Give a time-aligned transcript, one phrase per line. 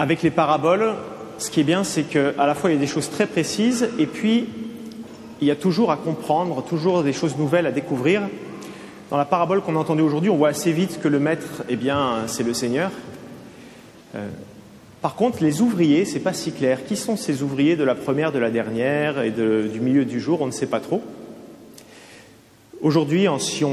[0.00, 0.94] Avec les paraboles,
[1.38, 3.90] ce qui est bien, c'est qu'à la fois il y a des choses très précises
[3.98, 4.46] et puis
[5.40, 8.22] il y a toujours à comprendre, toujours des choses nouvelles à découvrir.
[9.10, 11.74] Dans la parabole qu'on a entendue aujourd'hui, on voit assez vite que le maître, eh
[11.74, 12.92] bien, c'est le Seigneur.
[14.14, 14.28] Euh,
[15.02, 16.84] par contre, les ouvriers, c'est pas si clair.
[16.84, 20.42] Qui sont ces ouvriers de la première, de la dernière et du milieu du jour?
[20.42, 21.02] On ne sait pas trop.
[22.82, 23.64] Aujourd'hui, si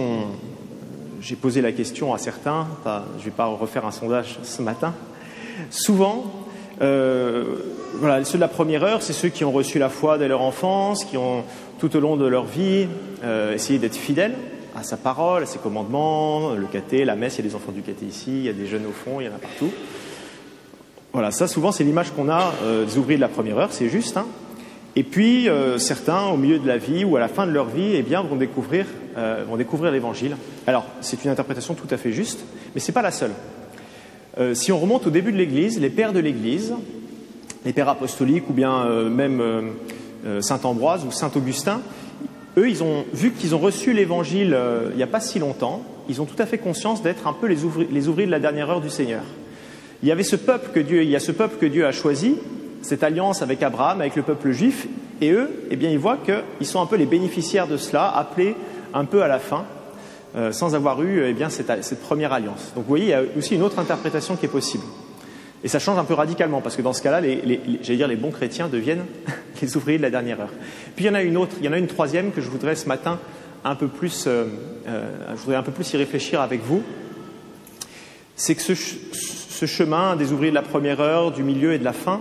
[1.21, 4.93] j'ai posé la question à certains, je ne vais pas refaire un sondage ce matin.
[5.69, 6.25] Souvent,
[6.81, 7.43] euh,
[8.23, 11.05] ceux de la première heure, c'est ceux qui ont reçu la foi dès leur enfance,
[11.05, 11.43] qui ont
[11.80, 12.88] tout au long de leur vie
[13.23, 14.35] euh, essayé d'être fidèles
[14.75, 17.71] à sa parole, à ses commandements, le caté, la messe, il y a des enfants
[17.71, 19.71] du caté ici, il y a des jeunes au fond, il y en a partout.
[21.13, 23.88] Voilà, ça souvent c'est l'image qu'on a euh, des ouvriers de la première heure, c'est
[23.88, 24.17] juste.
[24.17, 24.25] Hein.
[24.97, 27.95] Et puis certains, au milieu de la vie ou à la fin de leur vie,
[27.95, 28.85] eh bien, vont découvrir,
[29.58, 30.38] découvrir l'Évangile.
[30.67, 33.31] Alors c'est une interprétation tout à fait juste, mais c'est pas la seule.
[34.53, 36.73] Si on remonte au début de l'Église, les pères de l'Église,
[37.66, 39.41] les pères apostoliques ou bien même
[40.41, 41.81] saint Ambroise ou saint Augustin,
[42.58, 44.58] eux, ils ont vu qu'ils ont reçu l'Évangile
[44.91, 45.83] il n'y a pas si longtemps.
[46.08, 48.81] Ils ont tout à fait conscience d'être un peu les, ouvriers de la dernière heure
[48.81, 49.23] du Seigneur.
[50.03, 52.36] Il y avait ce peuple que Dieu, a ce peuple que Dieu a choisi,
[52.81, 54.88] cette alliance avec Abraham, avec le peuple juif,
[55.22, 58.56] et eux, eh bien, ils voient qu'ils sont un peu les bénéficiaires de cela, appelés
[58.94, 59.66] un peu à la fin,
[60.36, 62.73] euh, sans avoir eu eh bien, cette, première alliance.
[62.75, 64.83] Donc vous voyez, il y a aussi une autre interprétation qui est possible.
[65.64, 68.31] Et ça change un peu radicalement, parce que dans ce cas-là, les, dire, les bons
[68.31, 69.06] chrétiens deviennent
[69.61, 70.53] les ouvriers de la dernière heure.
[70.95, 72.50] Puis il y en a une autre, il y en a une troisième que je
[72.50, 73.17] voudrais ce matin
[73.63, 74.45] un peu plus, euh,
[74.88, 76.83] euh, je voudrais un peu plus y réfléchir avec vous.
[78.36, 81.94] C'est que ce, chemin des ouvriers de la première heure, du milieu et de la
[81.94, 82.19] fin,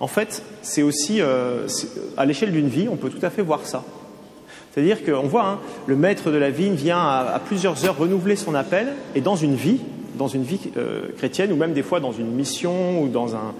[0.00, 3.84] en fait, c'est aussi, à l'échelle d'une vie, on peut tout à fait voir ça.
[4.76, 8.54] C'est-à-dire qu'on voit, hein, le maître de la vigne vient à, plusieurs heures renouveler son
[8.54, 9.80] appel, et dans une vie,
[10.18, 13.54] dans une vie euh, chrétienne, ou même des fois dans une mission, ou dans un...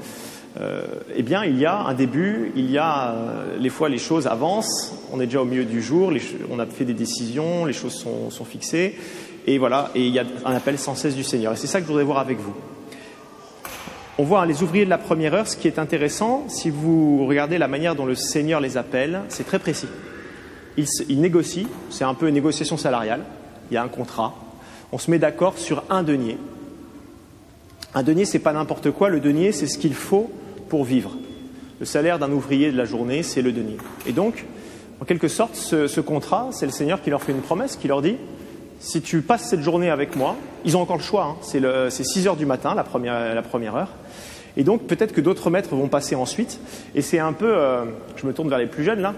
[0.60, 0.84] Euh,
[1.16, 3.14] eh bien, il y a un début, il y a...
[3.58, 6.12] les fois, les choses avancent, on est déjà au milieu du jour,
[6.50, 8.94] on a fait des décisions, les choses sont, fixées,
[9.46, 11.54] et voilà, et il y a un appel sans cesse du Seigneur.
[11.54, 12.52] Et c'est ça que je voudrais voir avec vous.
[14.18, 17.56] On voit les ouvriers de la première heure, ce qui est intéressant, si vous regardez
[17.56, 19.88] la manière dont le Seigneur les appelle, c'est très précis.
[20.76, 23.22] Ils, négocient, c'est un peu une négociation salariale,
[23.70, 24.34] il y a un contrat,
[24.92, 26.38] on se met d'accord sur un denier.
[27.94, 30.30] Un denier, c'est pas n'importe quoi, le denier, c'est ce qu'il faut
[30.68, 31.16] pour vivre.
[31.80, 33.78] Le salaire d'un ouvrier de la journée, c'est le denier.
[34.06, 34.44] Et donc,
[35.00, 38.02] en quelque sorte, ce contrat, c'est le Seigneur qui leur fait une promesse, qui leur
[38.02, 38.16] dit
[38.80, 41.88] si tu passes cette journée avec moi, ils ont encore le choix, hein.
[41.90, 43.88] c'est 6 heures du matin, la première, la première heure.
[44.56, 46.60] Et donc peut-être que d'autres maîtres vont passer ensuite.
[46.94, 47.84] Et c'est un peu, euh,
[48.16, 49.14] je me tourne vers les plus jeunes là,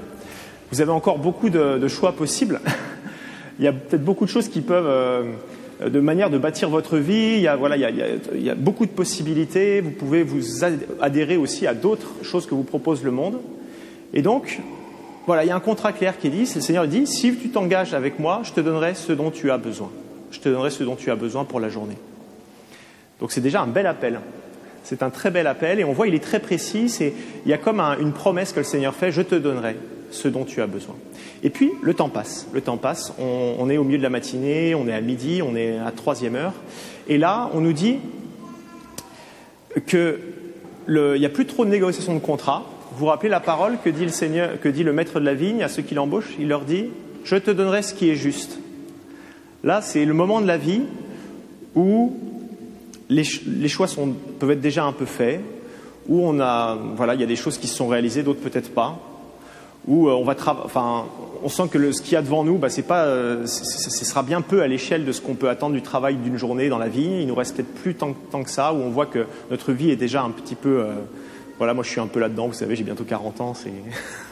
[0.71, 2.61] vous avez encore beaucoup de, choix possibles.
[3.59, 6.99] il y a peut-être beaucoup de choses qui peuvent, euh, de manière de bâtir votre
[6.99, 9.91] vie, il y, a, voilà, il, y a, il y a beaucoup de possibilités, vous
[9.91, 10.65] pouvez vous
[11.01, 13.41] adhérer aussi à d'autres choses que vous propose le monde.
[14.12, 14.61] Et donc,
[15.27, 17.50] voilà, il y a un contrat clair qui est dit, le Seigneur dit, si tu
[17.50, 19.91] t'engages avec moi, je te donnerai ce dont tu as besoin.
[20.31, 21.97] Je te donnerai ce dont tu as besoin pour la journée.
[23.21, 24.21] Donc c'est déjà un bel appel.
[24.88, 26.91] C'est un très bel appel et on voit il est très précis.
[27.44, 29.76] il y a comme une promesse que le Seigneur fait, je te donnerai
[30.10, 30.94] ce dont tu as besoin.
[31.43, 32.49] Et puis le temps passe.
[32.54, 33.12] Le temps passe.
[33.19, 36.37] On, est au milieu de la matinée, on est à midi, on est à troisième
[36.37, 36.54] heure.
[37.06, 37.99] Et là, on nous dit
[39.87, 40.16] qu'il
[40.88, 42.65] n'y a plus trop de négociations de contrat.
[42.93, 45.34] Vous vous rappelez la parole que dit le Seigneur, que dit le maître de la
[45.34, 46.34] vigne à ceux qui l'embauchent?
[46.41, 46.87] Il leur dit
[47.25, 48.59] Je te donnerai ce qui est juste.
[49.65, 50.81] Là, c'est le moment de la vie
[51.75, 52.16] où
[53.09, 53.87] les, choix
[54.39, 55.41] peuvent être déjà un peu faits,
[56.09, 58.73] où on a, voilà, il y a des choses qui se sont réalisées, d'autres peut-être
[58.73, 58.99] pas,
[59.87, 60.37] où euh, on va
[61.43, 64.23] on sent que ce qu'il y a devant nous, bah, c'est pas, euh, ce sera
[64.23, 66.89] bien peu à l'échelle de ce qu'on peut attendre du travail d'une journée dans la
[66.89, 67.21] vie.
[67.21, 69.97] Il nous reste peut-être plus tant, que ça, où on voit que notre vie est
[69.97, 70.95] déjà un petit peu euh,
[71.59, 73.73] voilà, moi je suis un peu là-dedans, vous savez, j'ai bientôt 40 ans, c'est,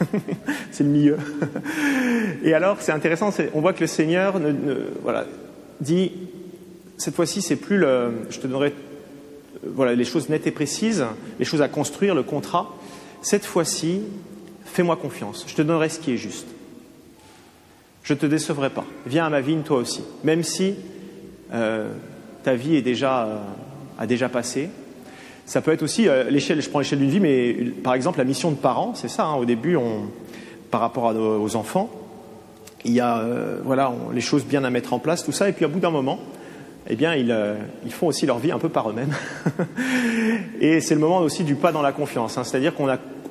[0.71, 1.17] c'est le milieu.
[2.43, 4.39] Et alors, c'est intéressant, on voit que le Seigneur
[5.03, 5.25] voilà,
[5.81, 6.11] dit,
[6.97, 8.73] cette fois-ci, c'est plus le, je te donnerai
[9.63, 11.05] voilà, les choses nettes et précises,
[11.39, 12.75] les choses à construire, le contrat.
[13.21, 14.01] Cette fois-ci,
[14.65, 16.47] fais-moi confiance, je te donnerai ce qui est juste.
[18.03, 18.85] Je ne te décevrai pas.
[19.05, 20.01] Viens à ma vigne toi aussi.
[20.23, 20.75] Même si
[21.53, 21.91] euh,
[22.43, 23.37] ta vie est déjà, euh,
[23.99, 24.69] a déjà passé,
[25.45, 28.25] ça peut être aussi euh, l'échelle, je prends l'échelle d'une vie, mais par exemple la
[28.25, 29.25] mission de parents, c'est ça.
[29.25, 29.77] Hein, au début,
[30.71, 31.89] par rapport aux enfants,
[32.83, 35.53] il y a euh, voilà les choses bien à mettre en place, tout ça, et
[35.53, 36.19] puis au bout d'un moment,
[36.89, 37.55] eh bien ils, euh,
[37.85, 39.13] ils, font aussi leur vie un peu par eux-mêmes.
[40.61, 42.87] et c'est le moment aussi du pas dans la confiance, hein, c'est-à-dire qu'on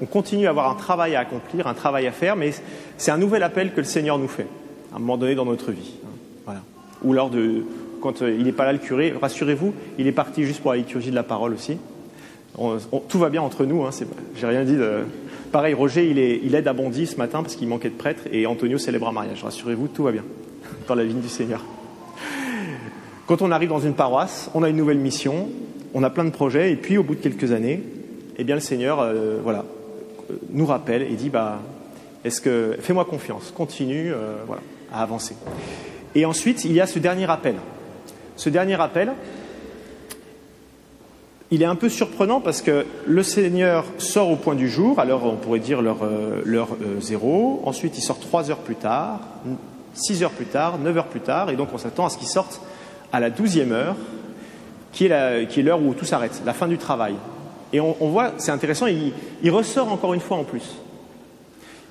[0.07, 2.53] continue à avoir un travail à accomplir, un travail à faire, mais
[2.99, 4.47] c'est un nouvel appel que le Seigneur nous fait
[4.93, 5.95] à un moment donné dans notre vie.
[6.05, 6.11] Hein,
[6.45, 6.61] voilà.
[7.03, 7.65] Ou lors de
[8.01, 11.11] quand il n'est pas là le curé, rassurez-vous, il est parti juste pour la liturgie
[11.11, 11.79] de la parole aussi.
[13.09, 13.91] tout va bien entre nous, hein,
[14.37, 15.05] j'ai rien dit de...
[15.51, 18.47] Pareil, Roger, il, est, aide à Bondy ce matin parce qu'il manquait de prêtre et
[18.47, 19.43] Antonio célèbre un mariage.
[19.43, 20.25] Rassurez-vous, tout va bien
[20.89, 21.65] dans la vigne du Seigneur.
[23.27, 25.49] Quand on arrive dans une paroisse, on a une nouvelle mission,
[25.95, 27.83] on a plein de projets et puis au bout de quelques années,
[28.37, 29.65] eh bien le Seigneur, euh, voilà,
[30.51, 31.59] nous rappelle et dit bah,
[32.25, 34.63] est-ce que fais-moi confiance, continue, euh, voilà,
[34.93, 35.35] à avancer.
[36.15, 37.57] Et ensuite, il y a ce dernier appel.
[38.37, 39.13] Ce dernier appel,
[41.51, 45.25] il est un peu surprenant parce que le Seigneur sort au point du jour, alors
[45.25, 49.19] on pourrait dire l'heure euh, zéro, ensuite il sort trois heures plus tard,
[49.95, 52.29] six heures plus tard, neuf heures plus tard, et donc on s'attend à ce qu'il
[52.29, 52.61] sorte
[53.13, 53.97] à la douzième heure,
[54.93, 57.15] qui est l'heure où tout s'arrête, la fin du travail.
[57.73, 60.77] Et on, voit, c'est intéressant, il, ressort encore une fois en plus.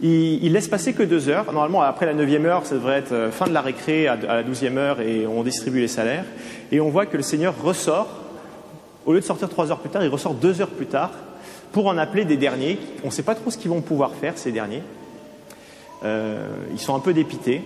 [0.02, 1.46] Il, laisse passer que deux heures.
[1.46, 4.44] Normalement, après la neuvième heure, ça devrait être euh, fin de la récré à, la
[4.44, 6.26] douzième heure et on distribue les salaires.
[6.72, 8.08] Et on voit que le Seigneur ressort,
[9.06, 11.12] au lieu de sortir trois heures plus tard, il ressort deux heures plus tard
[11.72, 12.80] pour en appeler des derniers.
[13.04, 14.84] On ne sait pas trop ce qu'ils vont pouvoir faire, ces derniers.
[16.04, 17.62] Euh, ils sont un peu dépités.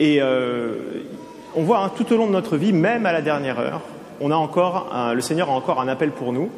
[0.00, 1.02] Et euh,
[1.56, 3.80] on voit hein, tout au long de notre vie, même à la dernière heure,
[4.20, 6.50] on a encore le Seigneur a encore un appel pour nous.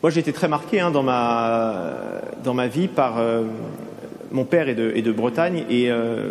[0.00, 1.94] Moi, j'ai été très marqué hein, dans, ma,
[2.44, 3.42] dans ma vie par euh,
[4.30, 6.30] mon père est de, Bretagne et euh,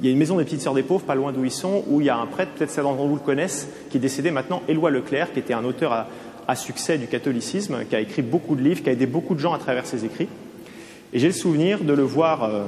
[0.00, 1.84] il y a une maison des petites sœurs des pauvres, pas loin d'où ils sont,
[1.86, 4.32] où il y a un prêtre, peut-être certains d'entre vous le connaissent, qui est décédé
[4.32, 6.06] maintenant, Éloi Leclerc, qui était un auteur
[6.48, 9.40] à, succès du catholicisme, qui a écrit beaucoup de livres, qui a aidé beaucoup de
[9.40, 10.28] gens à travers ses écrits.
[11.12, 12.64] Et j'ai le souvenir de le voir euh,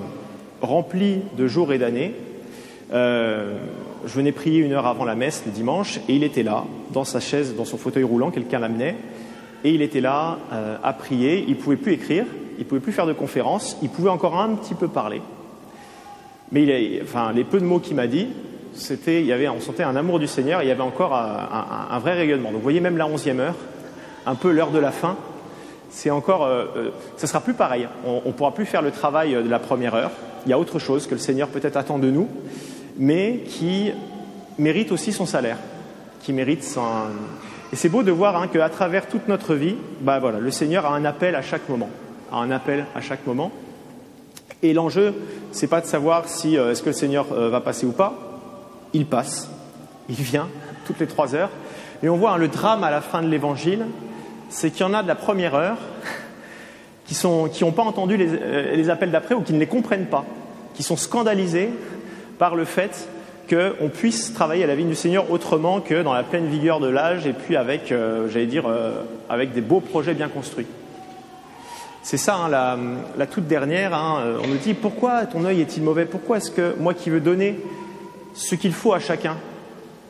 [0.63, 2.15] rempli de jours et d'années.
[2.91, 7.05] Je venais prier une heure avant la messe le dimanche, et il était là, dans
[7.05, 8.97] sa chaise, dans son fauteuil roulant, quelqu'un l'amenait,
[9.65, 11.45] et il était là euh, à prier.
[11.49, 12.25] Il ne pouvait plus écrire,
[12.57, 15.21] il ne pouvait plus faire de conférences, il pouvait encore un petit peu parler.
[16.53, 18.29] Mais les peu de mots qu'il m'a dit,
[18.75, 21.99] c'était, il y avait, on sentait un amour du Seigneur, il y avait encore un,
[21.99, 22.51] vrai rayonnement.
[22.51, 23.57] Donc vous voyez, même la onzième heure,
[24.27, 25.17] un peu l'heure de la fin,
[25.91, 27.89] c'est encore, euh, euh, sera plus pareil.
[28.05, 30.13] On ne pourra plus faire le travail de la première heure.
[30.45, 32.29] Il y a autre chose que le Seigneur peut-être attend de nous,
[32.99, 33.93] mais qui
[34.59, 35.59] mérite aussi son salaire,
[36.23, 36.83] qui mérite son,
[37.73, 40.87] et c'est beau de voir hein, qu'à travers toute notre vie, bah voilà, le Seigneur
[40.87, 41.91] a un appel à chaque moment,
[42.31, 43.51] a un appel à chaque moment.
[44.63, 45.15] Et l'enjeu,
[45.51, 48.15] c'est pas de savoir si euh, est-ce que le Seigneur euh, va passer ou pas.
[48.93, 49.51] Il passe,
[50.09, 50.49] il vient
[50.87, 51.51] toutes les trois heures.
[52.03, 53.85] Et on voit hein, le drame à la fin de l'Évangile,
[54.49, 55.79] c'est qu'il y en a de la première heure
[57.07, 60.25] qui n'ont qui pas entendu euh, les appels d'après ou qui ne les comprennent pas,
[60.75, 61.71] qui sont scandalisés
[62.39, 63.09] par le fait
[63.49, 66.89] qu'on puisse travailler à la vigne du Seigneur autrement que dans la pleine vigueur de
[66.89, 70.67] l'âge et puis avec, euh, j'allais dire, euh, avec des beaux projets bien construits.
[72.03, 72.77] C'est ça, hein,
[73.17, 73.95] la, toute dernière.
[73.95, 76.07] Hein, euh, on nous dit pourquoi ton œil est-il mauvais?
[76.07, 77.59] Pourquoi est-ce que moi qui veux donner
[78.35, 79.37] ce qu'il faut à chacun,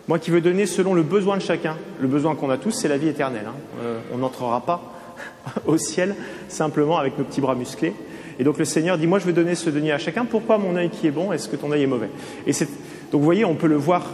[0.08, 2.88] moi qui veux donner selon le besoin de chacun, le besoin qu'on a tous, c'est
[2.88, 3.46] la vie éternelle.
[3.46, 3.84] Hein.
[4.12, 4.82] on n'entrera pas
[5.66, 6.14] au ciel
[6.48, 7.94] simplement avec nos petits bras musclés.
[8.38, 10.76] Et donc le Seigneur dit, moi je veux donner ce denier à chacun, pourquoi mon
[10.76, 12.10] œil qui est bon, est-ce que ton œil est mauvais?
[12.46, 14.04] Et donc vous voyez, on peut le voir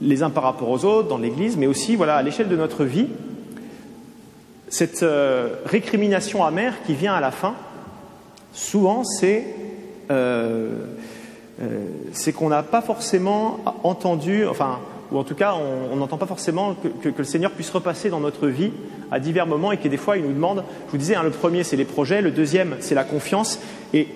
[0.00, 2.84] les uns par rapport aux autres dans l'Église, mais aussi voilà, à l'échelle de notre
[2.84, 3.06] vie,
[4.68, 7.54] cette euh, récrimination amère qui vient à la fin,
[8.52, 9.44] souvent c'est
[10.10, 10.86] euh,
[11.60, 14.78] euh, qu'on n'a pas forcément entendu, enfin,
[15.12, 18.48] ou en tout cas on n'entend pas forcément que, le Seigneur puisse repasser dans notre
[18.48, 18.72] vie
[19.10, 21.30] à divers moments et que des fois il nous demande, je vous disais, hein, le
[21.30, 23.60] premier c'est les projets, le deuxième c'est la confiance,
[23.92, 24.08] et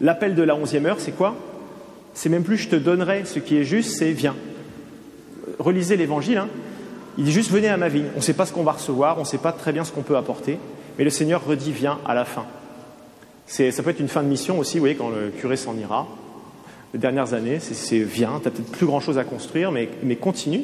[0.00, 1.36] l'appel de la onzième heure c'est quoi?
[2.14, 4.34] C'est même plus je te donnerai ce qui est juste, c'est viens.
[5.58, 6.48] Relisez l'évangile, hein.
[7.16, 9.16] il dit juste venez à ma vie, on ne sait pas ce qu'on va recevoir,
[9.18, 10.58] on ne sait pas très bien ce qu'on peut apporter,
[10.98, 12.44] mais le Seigneur redit viens à la fin.
[13.46, 16.06] Ça peut être une fin de mission aussi, vous voyez, quand le curé s'en ira,
[16.94, 20.62] les dernières années, c'est viens, tu n'as peut-être plus grand-chose à construire, mais, continue,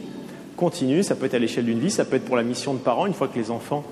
[0.56, 2.78] continue, ça peut être à l'échelle d'une vie, ça peut être pour la mission de
[2.78, 3.82] parents, une fois que les enfants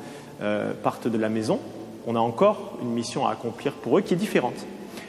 [0.40, 1.58] euh, partent de la maison,
[2.06, 4.54] on a encore une mission à accomplir pour eux qui est différente.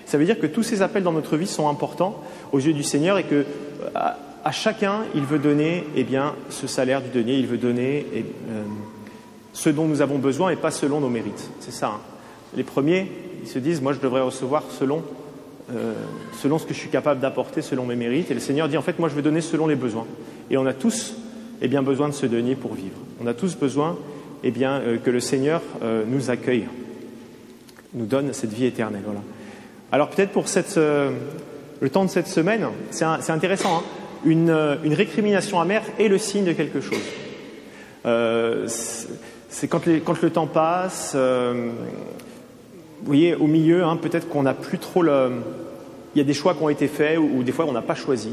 [0.07, 2.19] Ça veut dire que tous ces appels dans notre vie sont importants
[2.51, 3.45] aux yeux du Seigneur et que
[3.93, 8.25] à, chacun, il veut donner eh bien, ce salaire du denier, il veut donner eh,
[8.49, 8.63] euh,
[9.53, 11.51] ce dont nous avons besoin et pas selon nos mérites.
[11.59, 11.89] C'est ça.
[11.89, 11.99] Hein.
[12.55, 13.11] Les premiers,
[13.43, 15.03] ils se disent, moi je devrais recevoir selon
[15.75, 15.93] euh,
[16.41, 18.31] selon ce que je suis capable d'apporter, selon mes mérites.
[18.31, 20.07] Et le Seigneur dit, en fait, moi, je vais donner selon les besoins.
[20.49, 21.15] Et on a tous
[21.61, 22.97] eh bien, besoin de ce denier pour vivre.
[23.21, 23.97] On a tous besoin
[24.43, 26.67] eh bien, euh, que le Seigneur euh, nous accueille,
[27.93, 29.01] nous donne cette vie éternelle.
[29.05, 29.21] Voilà.
[29.91, 33.83] Alors peut-être pour cette, le temps de cette semaine, c'est intéressant, hein.
[34.23, 34.51] une,
[34.93, 37.01] récrimination amère est le signe de quelque chose.
[39.49, 41.17] c'est quand, le temps passe,
[43.01, 45.31] vous voyez, au milieu, hein, peut-être qu'on n'a plus trop le.
[46.15, 47.95] Il y a des choix qui ont été faits ou, des fois on n'a pas
[47.95, 48.29] choisi.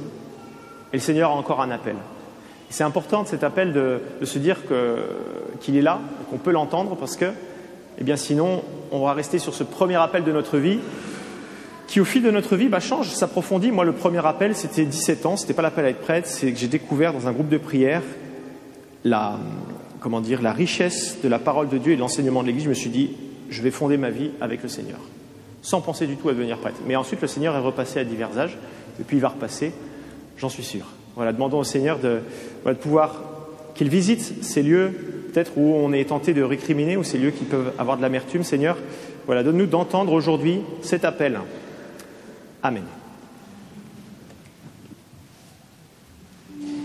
[0.92, 1.96] Et le Seigneur a encore un appel.
[2.70, 4.58] C'est important cet appel de, se dire
[5.60, 7.26] qu'il est là, qu'on peut l'entendre, parce que,
[7.98, 10.78] eh bien, sinon, on va rester sur ce premier appel de notre vie,
[11.86, 13.70] qui au fil de notre vie bah, change, s'approfondit.
[13.70, 16.58] Moi, le premier appel, c'était 17 ans, c'était pas l'appel à être prêtre, c'est que
[16.58, 18.02] j'ai découvert dans un groupe de prière
[19.04, 19.38] la,
[20.00, 22.64] comment dire, la richesse de la parole de Dieu et de l'enseignement de l'Église.
[22.64, 23.10] Je me suis dit,
[23.50, 24.98] je vais fonder ma vie avec le Seigneur,
[25.62, 26.80] sans penser du tout à devenir prêtre.
[26.86, 28.56] Mais ensuite, le Seigneur est repassé à divers âges,
[29.00, 29.72] et puis il va repasser,
[30.38, 30.86] j'en suis sûr.
[31.14, 32.20] Voilà, demandons au Seigneur de,
[32.74, 33.22] pouvoir
[33.74, 34.92] qu'il visite ces lieux,
[35.32, 38.42] peut-être où on est tenté de récriminer, ou ces lieux qui peuvent avoir de l'amertume.
[38.42, 38.76] Seigneur,
[39.26, 41.40] voilà, donne-nous d'entendre aujourd'hui cet appel.
[42.62, 42.84] Amen.